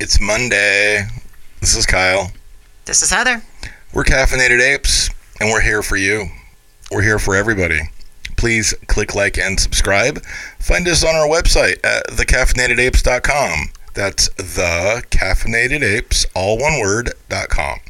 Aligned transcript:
It's 0.00 0.18
Monday. 0.18 1.06
This 1.60 1.76
is 1.76 1.84
Kyle. 1.84 2.32
This 2.86 3.02
is 3.02 3.10
Heather. 3.10 3.42
We're 3.92 4.04
Caffeinated 4.04 4.58
Apes, 4.58 5.10
and 5.38 5.50
we're 5.50 5.60
here 5.60 5.82
for 5.82 5.96
you. 5.96 6.28
We're 6.90 7.02
here 7.02 7.18
for 7.18 7.36
everybody. 7.36 7.82
Please 8.38 8.72
click 8.86 9.14
like 9.14 9.36
and 9.36 9.60
subscribe. 9.60 10.24
Find 10.58 10.88
us 10.88 11.04
on 11.04 11.14
our 11.14 11.28
website 11.28 11.84
at 11.84 12.06
thecaffeinatedapes.com. 12.06 13.72
That's 13.92 14.30
the 14.36 15.04
caffeinated 15.10 15.82
apes, 15.82 16.24
all 16.34 16.58
one 16.58 16.80
word, 16.80 17.12
dot 17.28 17.50
com. 17.50 17.80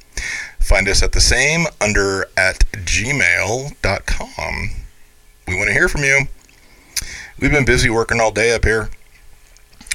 Find 0.59 0.89
us 0.89 1.05
at 1.05 1.13
the 1.13 1.21
same 1.21 1.67
under 1.81 2.25
at 2.37 2.65
gmail.com. 2.73 4.71
We 5.47 5.55
want 5.55 5.69
to 5.69 5.75
hear 5.75 5.89
from 5.89 6.03
you. 6.03 6.23
We've 7.39 7.53
been 7.53 7.65
busy 7.65 7.89
working 7.89 8.21
all 8.21 8.33
day 8.33 8.53
up 8.53 8.65
here. 8.65 8.91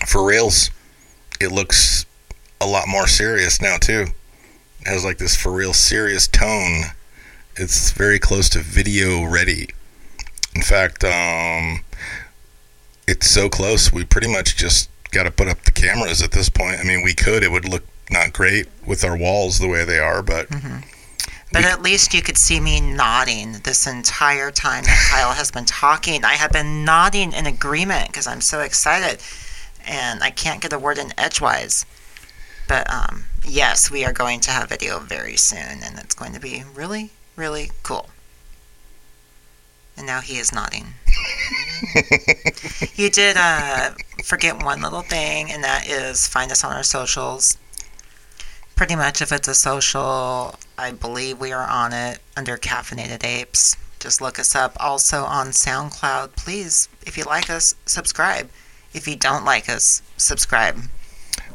For 0.08 0.26
reals, 0.26 0.72
it 1.39 1.52
looks 1.52 2.05
a 2.62 2.66
lot 2.66 2.88
more 2.88 3.07
serious 3.07 3.62
now, 3.62 3.77
too. 3.77 4.07
It 4.81 4.88
has 4.88 5.03
like 5.03 5.17
this 5.17 5.35
for 5.35 5.52
real 5.52 5.73
serious 5.73 6.27
tone. 6.27 6.84
It's 7.55 7.91
very 7.91 8.20
close 8.20 8.49
to 8.49 8.59
video 8.59 9.23
ready. 9.25 9.70
In 10.55 10.61
fact, 10.61 11.03
um, 11.03 11.81
it's 13.08 13.27
so 13.30 13.49
close, 13.49 13.91
we 13.91 14.03
pretty 14.05 14.31
much 14.31 14.55
just 14.55 14.89
got 15.11 15.23
to 15.23 15.31
put 15.31 15.48
up 15.48 15.61
the 15.63 15.71
cameras 15.71 16.21
at 16.21 16.31
this 16.31 16.49
point. 16.49 16.80
I 16.80 16.84
mean, 16.84 17.03
we 17.03 17.13
could, 17.13 17.44
it 17.44 17.52
would 17.52 17.67
look 17.67 17.83
not 18.09 18.33
great 18.33 18.67
with 18.86 19.03
our 19.03 19.17
walls 19.17 19.59
the 19.59 19.67
way 19.67 19.83
they 19.86 19.99
are, 19.99 20.22
but 20.22 20.47
But 21.52 21.63
at 21.66 21.81
least 21.81 22.13
you 22.13 22.22
could 22.22 22.38
see 22.38 22.59
me 22.59 22.81
nodding 22.81 23.53
this 23.63 23.88
entire 23.88 24.52
time 24.52 24.83
that 24.83 25.09
Kyle 25.11 25.33
has 25.33 25.52
been 25.52 25.66
talking. 25.66 26.25
I 26.25 26.33
have 26.33 26.52
been 26.52 26.83
nodding 26.83 27.31
in 27.31 27.45
agreement 27.45 28.08
because 28.08 28.27
I'm 28.27 28.41
so 28.41 28.59
excited, 28.59 29.22
and 29.86 30.23
I 30.23 30.31
can't 30.31 30.61
get 30.61 30.73
a 30.73 30.80
word 30.80 30.97
in 30.97 31.14
edgewise. 31.17 31.86
But 32.67 32.91
um, 32.91 33.25
yes, 33.45 33.92
we 33.92 34.03
are 34.05 34.14
going 34.14 34.39
to 34.42 34.52
have 34.52 34.69
video 34.69 35.00
very 35.00 35.38
soon, 35.38 35.83
and 35.83 36.00
it's 36.00 36.16
going 36.16 36.33
to 36.33 36.39
be 36.39 36.64
really, 36.73 37.11
really 37.36 37.72
cool. 37.83 38.09
And 39.97 40.05
now 40.05 40.22
he 40.22 40.38
is 40.38 40.52
nodding. 40.52 40.95
you 42.95 43.09
did 43.09 43.38
uh, 43.38 43.92
forget 44.23 44.64
one 44.64 44.81
little 44.81 45.03
thing, 45.03 45.52
and 45.52 45.64
that 45.64 45.88
is 45.88 46.27
find 46.27 46.52
us 46.52 46.64
on 46.64 46.73
our 46.73 46.83
socials. 46.83 47.58
Pretty 48.75 48.95
much, 48.95 49.22
if 49.22 49.31
it's 49.31 49.47
a 49.47 49.55
social, 49.55 50.55
I 50.77 50.92
believe 50.92 51.39
we 51.39 51.53
are 51.53 51.66
on 51.66 51.94
it 51.94 52.20
under 52.36 52.58
Caffeinated 52.58 53.23
Apes. 53.23 53.77
Just 53.99 54.20
look 54.20 54.38
us 54.38 54.53
up. 54.53 54.75
Also 54.80 55.23
on 55.23 55.47
SoundCloud. 55.47 56.36
Please, 56.36 56.89
if 57.05 57.17
you 57.17 57.23
like 57.23 57.49
us, 57.49 57.73
subscribe. 57.86 58.49
If 58.96 59.10
you 59.10 59.18
don't 59.18 59.44
like 59.44 59.68
us, 59.68 60.02
subscribe. 60.16 60.78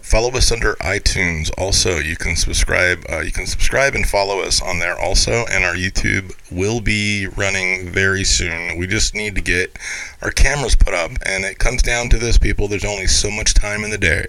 follow 0.03 0.31
us 0.33 0.53
under 0.53 0.75
iTunes. 0.75 1.51
Also, 1.57 1.97
you 1.97 2.15
can 2.15 2.37
subscribe. 2.37 3.03
Uh, 3.11 3.21
you 3.21 3.33
can 3.33 3.47
subscribe 3.47 3.95
and 3.95 4.07
follow 4.07 4.41
us 4.41 4.61
on 4.61 4.79
there 4.79 4.99
also. 5.01 5.47
And 5.51 5.65
our 5.65 5.75
YouTube 5.75 6.35
will 6.51 6.83
be 6.83 7.27
running 7.27 7.89
very 7.89 8.25
soon. 8.25 8.77
We 8.77 8.87
just 8.87 9.15
need 9.15 9.35
to 9.37 9.41
get 9.41 9.79
our 10.21 10.31
cameras 10.31 10.77
put 10.77 10.93
up, 10.93 11.13
and 11.25 11.45
it 11.47 11.59
comes 11.59 11.81
down 11.81 12.11
to 12.11 12.19
this, 12.19 12.37
people. 12.37 12.69
There's 12.69 12.85
only 12.85 13.07
so 13.07 13.31
much 13.31 13.55
time 13.55 13.85
in 13.85 13.91
the 13.91 13.97
day. 13.99 14.27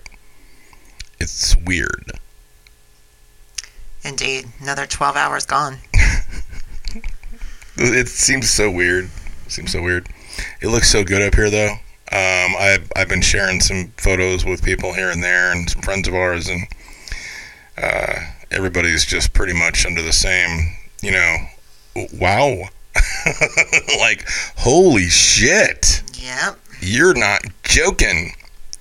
It's 1.20 1.58
weird. 1.58 2.14
Indeed, 4.06 4.46
another 4.62 4.88
12 4.88 5.18
hours 5.18 5.46
gone. 5.46 5.80
It 7.78 8.10
seems 8.10 8.50
so 8.50 8.70
weird. 8.70 9.10
seems 9.48 9.72
so 9.72 9.82
weird. 9.82 10.08
It 10.62 10.68
looks 10.68 10.90
so 10.92 11.04
good 11.04 11.22
up 11.22 11.36
here, 11.36 11.50
though. 11.50 11.76
Um, 12.14 12.56
I've 12.60 12.92
I've 12.96 13.08
been 13.08 13.22
sharing 13.22 13.62
some 13.62 13.94
photos 13.98 14.44
with 14.44 14.64
people 14.64 14.94
here 14.94 15.10
and 15.10 15.24
there, 15.24 15.52
and 15.52 15.70
some 15.70 15.82
friends 15.82 16.08
of 16.10 16.14
ours, 16.14 16.50
and 16.50 16.68
uh, 17.82 18.16
everybody's 18.52 19.06
just 19.06 19.32
pretty 19.34 19.54
much 19.54 19.86
under 19.86 20.02
the 20.02 20.12
same. 20.12 20.76
You 21.02 21.12
know, 21.12 21.38
wow, 22.20 22.64
like 24.00 24.28
holy 24.58 25.08
shit, 25.08 26.04
Yep. 26.22 26.60
you're 26.82 27.14
not 27.14 27.42
joking. 27.64 28.34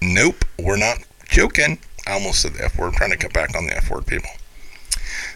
Nope, 0.03 0.45
we're 0.59 0.77
not 0.77 0.99
joking. 1.29 1.79
I 2.09 2.13
almost 2.13 2.43
said 2.43 2.55
the 2.55 2.65
F 2.65 2.79
word. 2.79 2.89
I'm 2.89 2.93
trying 2.95 3.11
to 3.11 3.17
cut 3.17 3.33
back 3.33 3.57
on 3.57 3.67
the 3.67 3.77
F 3.77 3.91
word, 3.91 4.07
people. 4.07 4.31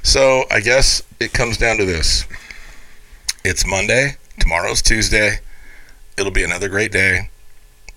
So 0.02 0.44
I 0.50 0.58
guess 0.60 1.02
it 1.20 1.32
comes 1.32 1.58
down 1.58 1.76
to 1.76 1.84
this. 1.84 2.26
It's 3.44 3.64
Monday. 3.66 4.16
Tomorrow's 4.40 4.82
Tuesday. 4.82 5.38
It'll 6.18 6.32
be 6.32 6.42
another 6.42 6.68
great 6.68 6.90
day 6.90 7.28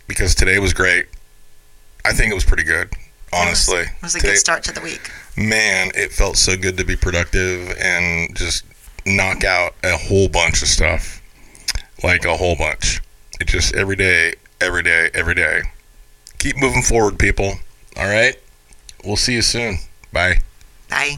because 0.07 0.35
today 0.35 0.59
was 0.59 0.73
great. 0.73 1.05
I 2.05 2.13
think 2.13 2.31
it 2.31 2.35
was 2.35 2.45
pretty 2.45 2.63
good, 2.63 2.89
honestly. 3.33 3.81
It 3.81 3.87
was 4.01 4.15
a 4.15 4.19
Today- 4.19 4.33
good 4.33 4.37
start 4.39 4.63
to 4.65 4.71
the 4.71 4.81
week. 4.81 5.09
man, 5.35 5.91
it 5.95 6.11
felt 6.13 6.37
so 6.37 6.55
good 6.57 6.77
to 6.77 6.83
be 6.85 6.95
productive 6.95 7.75
and 7.79 8.35
just 8.35 8.63
knock 9.05 9.43
out 9.43 9.75
a 9.83 9.97
whole 9.97 10.27
bunch 10.29 10.61
of 10.61 10.67
stuff. 10.67 11.21
Like 12.03 12.25
a 12.25 12.37
whole 12.37 12.55
bunch. 12.55 13.01
It 13.39 13.47
just 13.47 13.73
every 13.75 13.95
day, 13.95 14.35
every 14.61 14.83
day, 14.83 15.09
every 15.13 15.35
day. 15.35 15.61
Keep 16.39 16.57
moving 16.57 16.83
forward, 16.83 17.17
people. 17.19 17.55
All 17.95 18.07
right? 18.07 18.35
We'll 19.03 19.15
see 19.17 19.33
you 19.33 19.41
soon. 19.41 19.79
Bye. 20.13 20.39
Bye. 20.89 21.17